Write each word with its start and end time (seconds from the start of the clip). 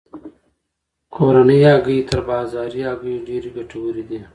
کورنۍ 1.15 1.59
هګۍ 1.69 1.99
تر 2.09 2.19
بازاري 2.29 2.81
هګیو 2.89 3.23
ډیرې 3.27 3.49
ګټورې 3.57 4.03
دي. 4.09 4.19